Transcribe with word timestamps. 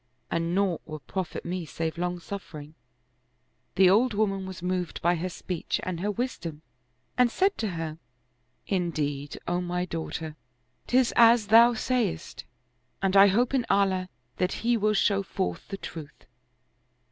And 0.31 0.55
naught 0.55 0.81
will 0.83 1.01
profit 1.01 1.45
me 1.45 1.63
save 1.63 1.95
long 1.95 2.17
suffering." 2.19 2.73
The 3.75 3.87
old 3.87 4.15
woman 4.15 4.47
was 4.47 4.63
moved 4.63 4.99
by 5.03 5.13
her 5.13 5.29
speech 5.29 5.79
and 5.83 5.99
her 5.99 6.09
wisdom 6.09 6.63
and 7.19 7.29
said 7.29 7.55
to 7.59 7.67
her," 7.77 7.99
Indeed, 8.67 9.37
O 9.47 9.61
my 9.61 9.85
daughter, 9.85 10.35
'tis 10.87 11.13
as 11.15 11.45
thou 11.49 11.75
sayest, 11.75 12.45
and 13.03 13.15
I 13.15 13.27
hope 13.27 13.53
in 13.53 13.63
Allah 13.69 14.09
that 14.37 14.53
He 14.65 14.75
will 14.75 14.95
show 14.95 15.21
forth 15.21 15.67
the 15.67 15.77
truth. 15.77 16.25